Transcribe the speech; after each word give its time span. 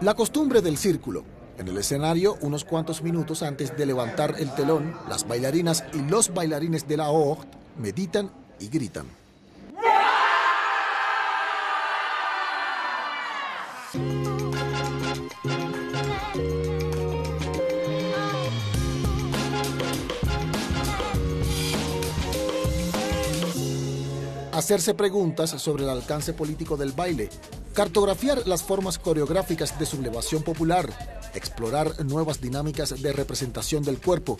La 0.00 0.14
costumbre 0.14 0.62
del 0.62 0.76
círculo. 0.76 1.24
En 1.58 1.66
el 1.66 1.76
escenario, 1.76 2.38
unos 2.42 2.64
cuantos 2.64 3.02
minutos 3.02 3.42
antes 3.42 3.76
de 3.76 3.84
levantar 3.84 4.36
el 4.38 4.54
telón, 4.54 4.94
las 5.08 5.26
bailarinas 5.26 5.82
y 5.92 5.98
los 6.08 6.32
bailarines 6.32 6.86
de 6.86 6.96
la 6.96 7.10
Horde 7.10 7.48
meditan 7.76 8.30
y 8.60 8.68
gritan. 8.68 9.06
hacerse 24.58 24.92
preguntas 24.92 25.50
sobre 25.50 25.84
el 25.84 25.88
alcance 25.88 26.32
político 26.32 26.76
del 26.76 26.92
baile, 26.92 27.30
cartografiar 27.78 28.48
las 28.48 28.64
formas 28.64 28.98
coreográficas 28.98 29.78
de 29.78 29.86
sublevación 29.86 30.42
popular, 30.42 30.90
explorar 31.32 32.04
nuevas 32.04 32.40
dinámicas 32.40 33.00
de 33.00 33.12
representación 33.12 33.84
del 33.84 34.00
cuerpo. 34.00 34.36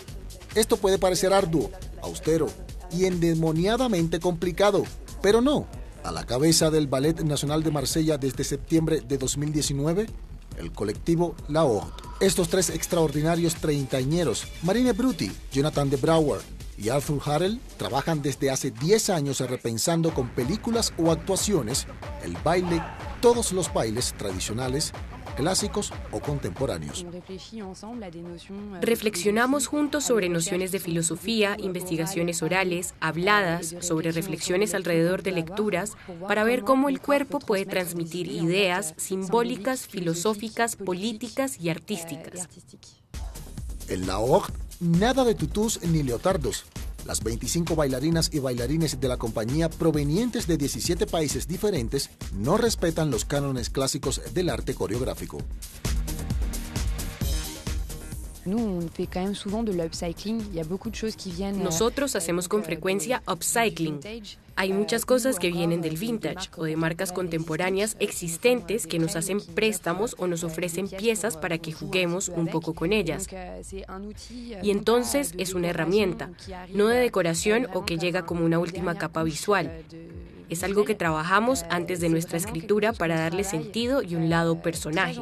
Esto 0.56 0.76
puede 0.76 0.98
parecer 0.98 1.32
arduo, 1.32 1.70
austero 2.02 2.48
y 2.90 3.04
endemoniadamente 3.04 4.18
complicado, 4.18 4.82
pero 5.22 5.40
no. 5.40 5.68
A 6.02 6.10
la 6.10 6.26
cabeza 6.26 6.72
del 6.72 6.88
Ballet 6.88 7.20
Nacional 7.22 7.62
de 7.62 7.70
Marsella 7.70 8.18
desde 8.18 8.42
septiembre 8.42 9.02
de 9.02 9.18
2019, 9.18 10.06
el 10.58 10.72
colectivo 10.72 11.36
La 11.46 11.62
Horde. 11.62 11.92
Estos 12.18 12.48
tres 12.48 12.70
extraordinarios 12.70 13.54
treintañeros, 13.54 14.48
Marine 14.64 14.94
Bruti, 14.94 15.30
Jonathan 15.52 15.88
de 15.90 15.96
Brouwer 15.96 16.40
y 16.76 16.88
Arthur 16.88 17.20
Harrell 17.24 17.60
trabajan 17.76 18.22
desde 18.22 18.50
hace 18.50 18.72
10 18.72 19.10
años 19.10 19.40
repensando 19.40 20.14
con 20.14 20.28
películas 20.28 20.92
o 20.98 21.10
actuaciones 21.10 21.86
el 22.22 22.36
baile, 22.44 22.82
todos 23.20 23.52
los 23.52 23.72
bailes 23.72 24.14
tradicionales, 24.14 24.92
clásicos 25.36 25.92
o 26.10 26.20
contemporáneos. 26.20 27.06
Reflexionamos 28.80 29.66
juntos 29.66 30.04
sobre 30.04 30.28
nociones 30.28 30.72
de 30.72 30.78
filosofía, 30.78 31.56
investigaciones 31.58 32.42
orales, 32.42 32.94
habladas, 33.00 33.74
sobre 33.80 34.12
reflexiones 34.12 34.74
alrededor 34.74 35.22
de 35.22 35.32
lecturas, 35.32 35.96
para 36.26 36.44
ver 36.44 36.62
cómo 36.62 36.88
el 36.88 37.00
cuerpo 37.00 37.38
puede 37.38 37.66
transmitir 37.66 38.28
ideas 38.28 38.94
simbólicas, 38.96 39.86
filosóficas, 39.86 40.76
políticas 40.76 41.60
y 41.60 41.70
artísticas. 41.70 42.48
El 43.88 44.06
Laog 44.06 44.48
Nada 44.80 45.24
de 45.24 45.34
tutús 45.34 45.80
ni 45.82 46.04
leotardos. 46.04 46.64
Las 47.06 47.22
25 47.22 47.74
bailarinas 47.74 48.30
y 48.32 48.38
bailarines 48.38 49.00
de 49.00 49.08
la 49.08 49.16
compañía 49.16 49.70
provenientes 49.70 50.46
de 50.46 50.56
17 50.56 51.06
países 51.06 51.48
diferentes 51.48 52.10
no 52.32 52.56
respetan 52.56 53.10
los 53.10 53.24
cánones 53.24 53.70
clásicos 53.70 54.20
del 54.34 54.50
arte 54.50 54.74
coreográfico. 54.74 55.38
Nosotros 61.62 62.16
hacemos 62.16 62.48
con 62.48 62.64
frecuencia 62.64 63.22
upcycling. 63.26 64.00
Hay 64.56 64.72
muchas 64.72 65.04
cosas 65.04 65.38
que 65.38 65.52
vienen 65.52 65.82
del 65.82 65.96
vintage 65.96 66.50
o 66.56 66.64
de 66.64 66.74
marcas 66.74 67.12
contemporáneas 67.12 67.96
existentes 68.00 68.88
que 68.88 68.98
nos 68.98 69.14
hacen 69.14 69.40
préstamos 69.40 70.16
o 70.18 70.26
nos 70.26 70.42
ofrecen 70.42 70.88
piezas 70.88 71.36
para 71.36 71.58
que 71.58 71.72
juguemos 71.72 72.28
un 72.28 72.48
poco 72.48 72.74
con 72.74 72.92
ellas. 72.92 73.28
Y 74.60 74.70
entonces 74.70 75.32
es 75.38 75.54
una 75.54 75.68
herramienta, 75.68 76.30
no 76.74 76.88
de 76.88 76.98
decoración 76.98 77.68
o 77.72 77.84
que 77.84 77.98
llega 77.98 78.26
como 78.26 78.44
una 78.44 78.58
última 78.58 78.96
capa 78.96 79.22
visual. 79.22 79.84
Es 80.48 80.64
algo 80.64 80.84
que 80.84 80.94
trabajamos 80.94 81.64
antes 81.70 82.00
de 82.00 82.08
nuestra 82.08 82.38
escritura 82.38 82.92
para 82.92 83.20
darle 83.20 83.44
sentido 83.44 84.02
y 84.02 84.14
un 84.14 84.30
lado 84.30 84.62
personaje. 84.62 85.20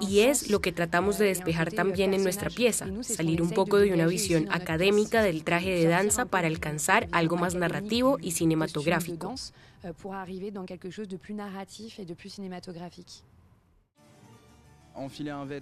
Y 0.00 0.20
es 0.20 0.50
lo 0.50 0.60
que 0.60 0.72
tratamos 0.72 1.18
de 1.18 1.26
despejar 1.26 1.72
también 1.72 2.14
en 2.14 2.22
nuestra 2.22 2.50
pieza, 2.50 2.86
salir 3.02 3.42
un 3.42 3.50
poco 3.50 3.78
de 3.78 3.92
una 3.92 4.06
visión 4.06 4.48
académica 4.50 5.22
del 5.22 5.44
traje 5.44 5.70
de 5.70 5.86
danza 5.86 6.24
para 6.24 6.48
alcanzar 6.48 7.08
algo 7.12 7.36
más 7.36 7.54
narrativo 7.54 8.18
y 8.20 8.32
cinematográfico. 8.32 9.34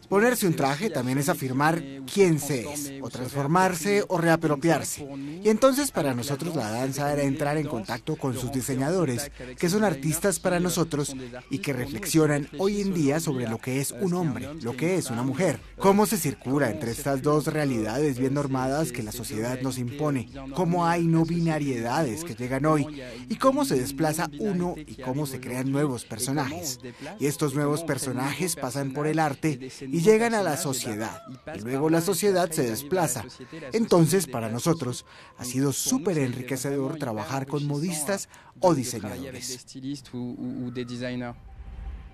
Ponerse 0.08 0.46
un 0.46 0.54
traje 0.54 0.90
también 0.90 1.16
es 1.16 1.30
afirmar 1.30 1.82
quién 2.12 2.38
se 2.38 2.70
es, 2.70 2.92
o 3.00 3.08
transformarse 3.08 4.04
o 4.08 4.18
reapropiarse. 4.18 5.08
Y 5.42 5.48
entonces 5.48 5.90
para 5.90 6.12
nosotros 6.12 6.54
la 6.54 6.70
danza 6.70 7.10
era 7.10 7.22
entrar 7.22 7.56
en 7.56 7.66
contacto 7.66 8.16
con 8.16 8.36
sus 8.36 8.52
diseñadores, 8.52 9.30
que 9.58 9.70
son 9.70 9.84
artistas 9.84 10.38
para 10.38 10.60
nosotros 10.60 11.16
y 11.48 11.58
que 11.58 11.72
reflexionan 11.72 12.48
hoy 12.58 12.82
en 12.82 12.92
día 12.92 13.20
sobre 13.20 13.48
lo 13.48 13.58
que 13.58 13.80
es 13.80 13.92
un 13.92 14.12
hombre, 14.12 14.48
lo 14.60 14.76
que 14.76 14.96
es 14.96 15.08
una 15.08 15.22
mujer, 15.22 15.60
cómo 15.78 16.04
se 16.04 16.18
circula 16.18 16.70
entre 16.70 16.90
estas 16.90 17.22
dos 17.22 17.46
realidades 17.46 18.18
bien 18.18 18.34
normadas 18.34 18.92
que 18.92 19.02
la 19.02 19.12
sociedad 19.12 19.60
nos 19.62 19.78
impone, 19.78 20.28
cómo 20.54 20.86
hay 20.86 21.06
no 21.06 21.24
binariedades 21.24 22.24
que 22.24 22.34
llegan 22.34 22.66
hoy 22.66 23.02
y 23.30 23.36
cómo 23.36 23.64
se 23.64 23.76
desplaza 23.76 24.30
uno 24.38 24.74
y 24.76 24.96
cómo 24.96 25.26
se 25.26 25.40
crean 25.40 25.72
nuevos 25.72 26.04
personajes. 26.04 26.80
Y 27.18 27.26
estos 27.26 27.54
nuevos 27.54 27.82
personajes 27.82 28.56
pasan 28.56 28.92
por 28.92 29.06
el 29.06 29.21
arte 29.24 29.70
y 29.80 30.00
llegan 30.00 30.34
a 30.34 30.42
la 30.42 30.56
sociedad. 30.56 31.22
Y 31.54 31.60
luego 31.60 31.90
la 31.90 32.00
sociedad 32.00 32.50
se 32.50 32.62
desplaza. 32.62 33.24
Entonces, 33.72 34.26
para 34.26 34.48
nosotros, 34.48 35.04
ha 35.38 35.44
sido 35.44 35.72
súper 35.72 36.18
enriquecedor 36.18 36.98
trabajar 36.98 37.46
con 37.46 37.66
modistas 37.66 38.28
o 38.60 38.74
diseñadores. 38.74 39.66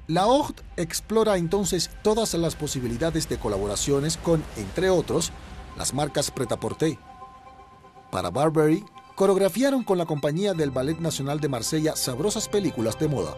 La 0.06 0.26
Horde 0.26 0.62
explora 0.76 1.36
entonces 1.36 1.90
todas 2.02 2.32
las 2.34 2.56
posibilidades 2.56 3.28
de 3.28 3.38
colaboraciones 3.38 4.16
con, 4.16 4.42
entre 4.56 4.88
otros, 4.88 5.32
las 5.76 5.92
marcas 5.92 6.30
Pretaporté. 6.30 6.98
Para 8.10 8.30
Burberry, 8.30 8.82
coreografiaron 9.16 9.84
con 9.84 9.98
la 9.98 10.06
compañía 10.06 10.54
del 10.54 10.70
Ballet 10.70 10.98
Nacional 10.98 11.40
de 11.40 11.48
Marsella 11.48 11.94
sabrosas 11.94 12.48
películas 12.48 12.98
de 12.98 13.08
moda. 13.08 13.36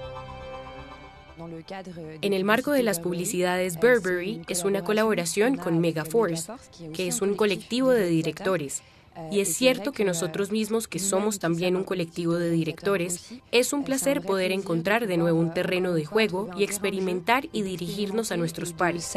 En 2.23 2.33
el 2.33 2.45
marco 2.45 2.73
de 2.73 2.83
las 2.83 3.01
publicidades, 3.01 3.79
Burberry 3.79 4.43
es 4.49 4.65
una 4.65 4.85
colaboración 4.85 5.57
con 5.57 5.81
Megaforce, 5.81 6.53
que 6.93 7.09
es 7.09 7.23
un 7.23 7.35
colectivo 7.35 7.91
de 7.91 8.07
directores 8.07 8.83
y 9.31 9.41
es 9.41 9.55
cierto 9.55 9.93
que 9.93 10.05
nosotros 10.05 10.51
mismos, 10.51 10.89
que 10.89 10.99
somos 10.99 11.39
también 11.39 11.77
un 11.77 11.85
colectivo 11.85 12.35
de 12.35 12.51
directores, 12.51 13.33
es 13.51 13.73
un 13.73 13.85
placer 13.85 14.23
poder 14.23 14.53
encontrar 14.53 15.07
de 15.07 15.17
nuevo 15.17 15.39
un 15.39 15.53
terreno 15.53 15.93
de 15.93 16.05
juego 16.05 16.49
y 16.57 16.65
experimentar 16.65 17.49
y 17.53 17.63
dirigirnos 17.63 18.33
a 18.33 18.37
nuestros 18.37 18.73
pares. 18.73 19.13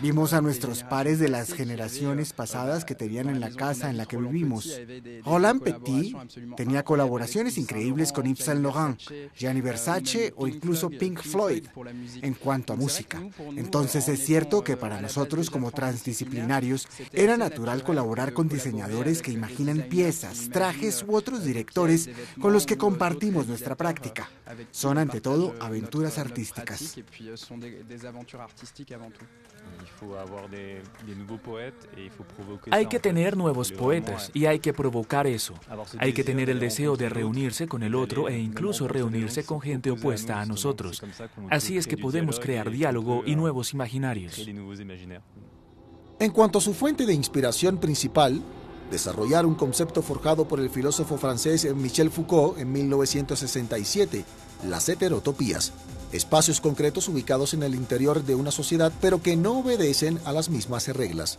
Vimos 0.00 0.32
a 0.32 0.40
nuestros 0.40 0.82
pares 0.84 1.18
de 1.18 1.28
las 1.28 1.52
generaciones 1.52 2.32
pasadas 2.32 2.84
que 2.84 2.94
tenían 2.94 3.28
en 3.28 3.40
la 3.40 3.50
casa 3.50 3.90
en 3.90 3.96
la 3.96 4.06
que 4.06 4.16
vivimos. 4.16 4.80
Roland 5.24 5.62
Petit 5.62 6.16
tenía 6.56 6.84
colaboraciones 6.84 7.58
increíbles 7.58 8.12
con 8.12 8.26
Yves 8.26 8.44
Saint 8.44 8.62
Laurent, 8.62 9.00
Gianni 9.36 9.60
Versace 9.60 10.32
o 10.36 10.46
incluso 10.46 10.88
Pink 10.88 11.20
Floyd 11.20 11.66
en 12.22 12.34
cuanto 12.34 12.72
a 12.72 12.76
música. 12.76 13.20
Entonces 13.56 14.08
es 14.08 14.24
cierto 14.24 14.62
que 14.62 14.76
para 14.76 15.00
nosotros 15.00 15.50
como 15.50 15.72
transdisciplinarios 15.72 16.85
era 17.12 17.36
natural 17.36 17.82
colaborar 17.82 18.32
con 18.32 18.48
diseñadores 18.48 19.22
que 19.22 19.32
imaginan 19.32 19.86
piezas, 19.88 20.48
trajes 20.50 21.04
u 21.06 21.14
otros 21.14 21.44
directores 21.44 22.10
con 22.40 22.52
los 22.52 22.66
que 22.66 22.76
compartimos 22.76 23.46
nuestra 23.46 23.74
práctica. 23.74 24.28
Son 24.70 24.98
ante 24.98 25.20
todo 25.20 25.54
aventuras 25.60 26.18
artísticas. 26.18 26.96
Hay 32.70 32.86
que 32.86 33.00
tener 33.00 33.36
nuevos 33.36 33.72
poetas 33.72 34.30
y 34.34 34.46
hay 34.46 34.58
que 34.58 34.72
provocar 34.72 35.26
eso. 35.26 35.54
Hay 35.98 36.12
que 36.12 36.24
tener 36.24 36.50
el 36.50 36.60
deseo 36.60 36.96
de 36.96 37.08
reunirse 37.08 37.66
con 37.66 37.82
el 37.82 37.94
otro 37.94 38.28
e 38.28 38.38
incluso 38.38 38.88
reunirse 38.88 39.44
con 39.44 39.60
gente 39.60 39.90
opuesta 39.90 40.40
a 40.40 40.46
nosotros. 40.46 41.02
Así 41.50 41.78
es 41.78 41.86
que 41.86 41.96
podemos 41.96 42.40
crear 42.40 42.70
diálogo 42.70 43.22
y 43.26 43.36
nuevos 43.36 43.72
imaginarios. 43.72 44.46
En 46.18 46.30
cuanto 46.30 46.58
a 46.58 46.62
su 46.62 46.72
fuente 46.72 47.04
de 47.04 47.12
inspiración 47.12 47.76
principal, 47.76 48.40
desarrollar 48.90 49.44
un 49.44 49.54
concepto 49.54 50.00
forjado 50.00 50.48
por 50.48 50.60
el 50.60 50.70
filósofo 50.70 51.18
francés 51.18 51.66
Michel 51.74 52.10
Foucault 52.10 52.58
en 52.58 52.72
1967, 52.72 54.24
las 54.66 54.88
heterotopías. 54.88 55.74
Espacios 56.12 56.60
concretos 56.60 57.08
ubicados 57.08 57.54
en 57.54 57.62
el 57.62 57.74
interior 57.74 58.24
de 58.24 58.34
una 58.34 58.50
sociedad 58.50 58.92
pero 59.00 59.22
que 59.22 59.36
no 59.36 59.58
obedecen 59.58 60.18
a 60.24 60.32
las 60.32 60.48
mismas 60.48 60.88
reglas. 60.88 61.38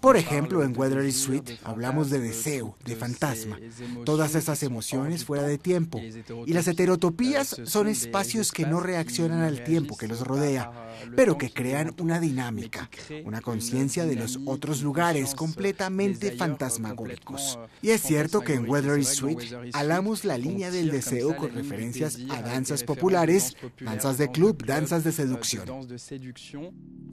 Por 0.00 0.16
ejemplo, 0.16 0.62
en 0.62 0.78
Weather 0.78 1.04
is 1.04 1.22
Sweet 1.22 1.58
hablamos 1.64 2.10
de 2.10 2.20
deseo, 2.20 2.76
de 2.84 2.96
fantasma, 2.96 3.58
todas 4.04 4.34
esas 4.34 4.62
emociones 4.62 5.24
fuera 5.24 5.44
de 5.44 5.58
tiempo. 5.58 6.00
Y 6.46 6.52
las 6.52 6.68
heterotopías 6.68 7.56
son 7.64 7.88
espacios 7.88 8.52
que 8.52 8.66
no 8.66 8.80
reaccionan 8.80 9.42
al 9.42 9.64
tiempo 9.64 9.96
que 9.96 10.08
los 10.08 10.20
rodea, 10.20 10.70
pero 11.16 11.38
que 11.38 11.52
crean 11.52 11.94
una 11.98 12.20
dinámica, 12.20 12.90
una 13.24 13.40
conciencia 13.40 14.04
de 14.04 14.16
los 14.16 14.38
otros 14.44 14.82
lugares 14.82 15.34
completamente 15.34 16.32
fantasmagóricos. 16.32 17.58
Y 17.82 17.90
es 17.90 18.02
cierto 18.02 18.40
que 18.40 18.54
en 18.54 18.68
Weather 18.68 18.98
is 18.98 19.08
Sweet 19.08 19.72
alamos 19.72 20.24
la 20.24 20.38
línea 20.38 20.70
del 20.70 20.90
deseo 20.90 21.36
con 21.36 21.54
referencias 21.54 22.18
a 22.30 22.42
danzas 22.54 22.84
populares, 22.84 23.56
danzas 23.80 24.18
de 24.18 24.30
club, 24.30 24.64
danzas 24.64 25.04
de 25.04 25.12
seducción. 25.12 25.64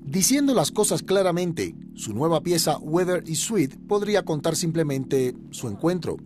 Diciendo 0.03 0.53
las 0.53 0.71
cosas 0.71 1.03
claramente, 1.03 1.75
su 1.95 2.13
nueva 2.13 2.41
pieza 2.41 2.77
Weather 2.79 3.23
is 3.27 3.39
Sweet 3.39 3.77
podría 3.87 4.23
contar 4.23 4.55
simplemente 4.55 5.35
su 5.51 5.67
encuentro. 5.67 6.17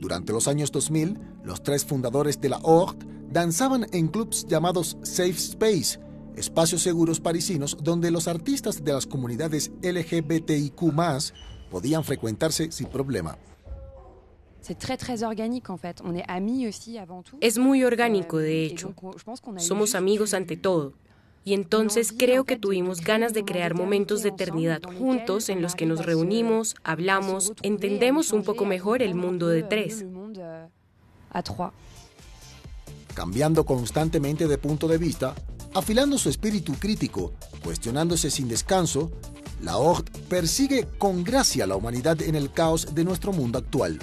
Durante 0.00 0.32
los 0.32 0.46
años 0.46 0.70
2000, 0.70 1.18
los 1.44 1.62
tres 1.62 1.84
fundadores 1.84 2.40
de 2.40 2.48
la 2.50 2.58
Horde 2.58 3.06
danzaban 3.30 3.86
en 3.92 4.08
clubs 4.08 4.46
llamados 4.46 4.96
Safe 5.02 5.30
Space, 5.30 5.98
espacios 6.36 6.82
seguros 6.82 7.20
parisinos 7.20 7.76
donde 7.82 8.10
los 8.10 8.28
artistas 8.28 8.84
de 8.84 8.92
las 8.92 9.06
comunidades 9.06 9.72
LGBTIQ 9.82 10.80
podían 11.70 12.04
frecuentarse 12.04 12.70
sin 12.70 12.86
problema. 12.86 13.36
Es 17.40 17.58
muy 17.58 17.84
orgánico, 17.84 18.38
de 18.38 18.64
hecho. 18.64 18.94
Somos 19.56 19.94
amigos 19.94 20.34
ante 20.34 20.56
todo. 20.56 20.94
Y 21.44 21.54
entonces 21.54 22.12
creo 22.12 22.44
que 22.44 22.56
tuvimos 22.56 23.00
ganas 23.00 23.32
de 23.32 23.44
crear 23.44 23.74
momentos 23.74 24.22
de 24.22 24.28
eternidad 24.30 24.82
juntos 24.82 25.48
en 25.48 25.62
los 25.62 25.74
que 25.74 25.86
nos 25.86 26.04
reunimos, 26.04 26.76
hablamos, 26.84 27.54
entendemos 27.62 28.32
un 28.32 28.42
poco 28.42 28.66
mejor 28.66 29.00
el 29.00 29.14
mundo 29.14 29.48
de 29.48 29.62
tres. 29.62 30.04
Cambiando 33.14 33.64
constantemente 33.64 34.46
de 34.46 34.58
punto 34.58 34.88
de 34.88 34.98
vista, 34.98 35.34
afilando 35.74 36.18
su 36.18 36.28
espíritu 36.28 36.74
crítico, 36.74 37.32
cuestionándose 37.64 38.30
sin 38.30 38.48
descanso, 38.48 39.10
la 39.62 39.78
Horde 39.78 40.10
persigue 40.28 40.86
con 40.98 41.24
gracia 41.24 41.66
la 41.66 41.76
humanidad 41.76 42.20
en 42.20 42.34
el 42.34 42.52
caos 42.52 42.94
de 42.94 43.04
nuestro 43.04 43.32
mundo 43.32 43.58
actual. 43.58 43.98